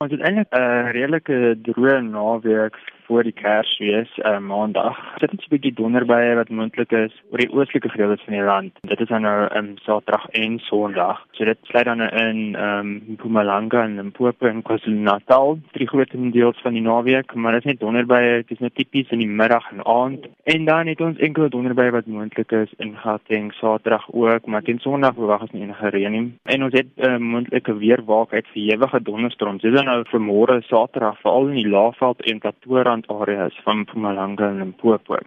[0.00, 2.76] Ons het eintlik 'n redelike droë naweek
[3.10, 4.98] voor die Kersfees, uh, Maandag.
[5.18, 8.72] Dit het 'n bietjie donderbye wat moontlik is oor die oostelike gedeeltes van die land.
[8.80, 11.26] Dit is dan nou um, Saterdag en Sondag.
[11.30, 16.60] So dit sluit dan in ehm um, Mpumalanga en Limpopo en KwaZulu-Natal, drie groot deels
[16.62, 19.70] van die naweek, maar dit is net donderbye, dit is net tipies in die middag
[19.70, 20.26] en aand.
[20.42, 24.78] En dan het ons enkele donderbye wat moontlik is in Gauteng Saterdag ook, maar teen
[24.78, 26.38] Sondag verwag ons nie enige reën nie.
[26.44, 29.62] En ons het 'n uh, moontlike weerwaakheid vir ewige donderstorms.
[29.62, 34.48] Dit is nou vir môre Saterdag veral in die Laagveld en Pretoria areas van Mpumalanga
[34.48, 35.18] en Limpopo.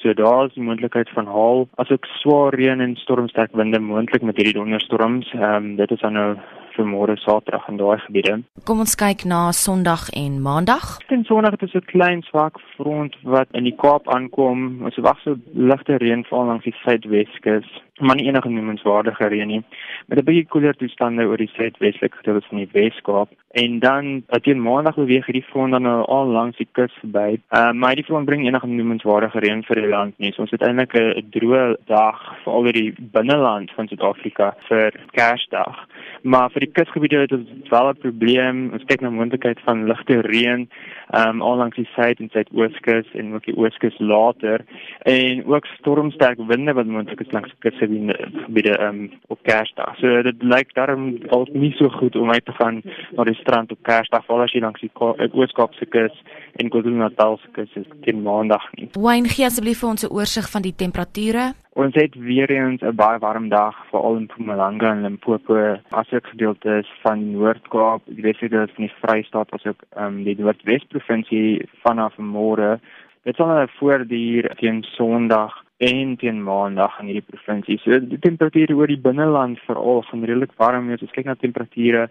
[0.00, 4.36] So daar is die moontlikheid van haal asook swaar reën en stormsterk winde moontlik met
[4.36, 5.32] hierdie donderstorms.
[5.32, 6.36] Ehm um, dit is dan nou
[6.76, 8.42] vir môre Saterdag in daai gebiede.
[8.64, 10.98] Kom ons kyk na Sondag en Maandag.
[11.08, 14.82] Teen Sondag ons 'n klein swak front wat in die Kaap aankom.
[14.84, 17.66] Ons wag so ligte reënval langs die suidweskus,
[18.00, 19.62] maar nie enige noemenswaardige reën nie.
[20.08, 23.28] Met 'n bietjie koeler toestande oor die suidwestelike gedeelte van die Weskaap.
[23.52, 27.38] En dan teen Maandag beweeg hierdie front dan nou al langs die kus verby.
[27.50, 30.32] Uh, maar die front bring enige noemenswaardige reën vir die land nie.
[30.32, 35.76] So ons het eintlik 'n droë dag vir al die binneland van Suid-Afrika vir Kersdag.
[36.22, 38.70] Maar vir die kusgebiede het ons wel 'n probleem.
[38.72, 40.68] Ons kyk na moontlikheid van ligte reën
[41.10, 44.64] ehm um, al langs die suid en suidooskus en ook die ooskus later
[45.02, 49.96] en ook stormsterk winde wat moontlik is langs kusgebiede ehm um, op Kersdag.
[49.98, 53.72] So dit lyk daarom al nie so goed om uit te gaan na die strand
[53.72, 54.90] op Kersdag veral as jy langs die
[55.32, 56.22] Ooskaapse kus
[56.56, 58.88] en KwaZulu-Natal se kus is teen Maandag nie.
[58.92, 61.52] Wayne gee asseblief vir ons 'n oorsig van die temperature.
[61.74, 66.88] Ons het weer eens 'n baie warm dag veral in Mpumalanga en Limpopo, asook gedeeltes
[67.02, 72.80] van die Noord-Kaap, die Wes-Kaap en die Vrystaat asook um, die Noordwes provinsie vanaf môre.
[73.24, 77.78] Dit sal nou voortduur teen Sondag en teen Maandag in hierdie provinsie.
[77.82, 81.02] So die temperature oor die binneland veral gaan redelik warm wees.
[81.02, 82.04] Ons kyk na temperature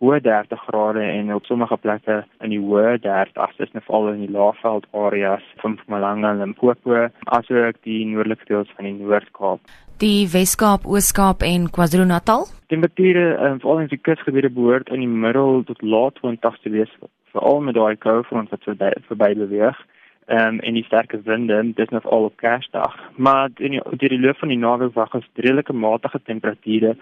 [0.00, 4.22] bo 30 grade en op sommige plekke in die hoë 30s, dis net veral in
[4.24, 7.02] die laagveld areas van Mpumalanga en Limpopo,
[7.36, 9.76] asook die noordelike dele van die Noord-Kaap.
[10.00, 12.48] Die Wes-Kaap, Oos-Kaap en KwaZulu-Natal.
[12.72, 16.96] Temperature um, veral in die kusgebiede behoort in die middel tot laat 20s te wees,
[17.36, 19.76] veral met daai koue front wat so verby beweeg
[20.30, 22.94] um, en die sterke winde dis nog al op Kersdag.
[23.16, 26.96] Maar in die deur die loop van die naweek wag ons redelike matige temperature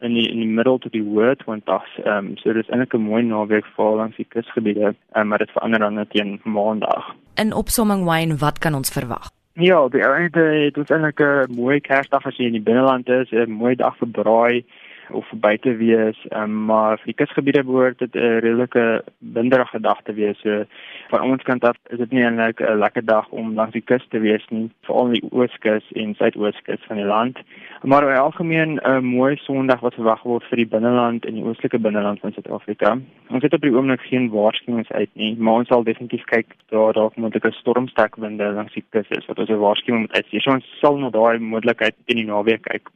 [0.00, 1.98] in die in die middel tot die hoë 20s.
[2.04, 5.50] Ehm um, so dis eintlik 'n mooi naweek vir langs die kusgebiede, um, maar dit
[5.50, 7.14] verander dan net teen Maandag.
[7.36, 9.30] In opsomming Wayne, wat kan ons verwag?
[9.54, 13.30] Ja, die einde dit is eintlik 'n mooi Kersdag as jy in die binneland is,
[13.30, 14.64] 'n mooi dag vir braai
[15.10, 20.12] of buite wees, um, maar vir die kusgebiede behoort dit 'n redelike winderige dag te
[20.12, 20.38] wees.
[20.40, 20.64] So
[21.12, 24.04] van ons kant af is dit nie eintlik 'n lekker dag om langs die kus
[24.08, 27.38] te wees nie, veral die ooskus en suidooskus van die land.
[27.82, 31.78] Maar in algemeen 'n mooi Sondag wat verwag word vir die binneland en die oostelike
[31.78, 32.98] binneland van Suid-Afrika.
[33.28, 36.92] Ons het op die oomblik geen waarskuwings uit nie, maar ons sal definitief kyk daar
[36.92, 40.40] dalk moontlike stormsterk winde langs die kus is wat ons 'n waarskuwing moet uitstuur.
[40.40, 42.92] So ons sal na daai moontlikheid in die naweek kyk.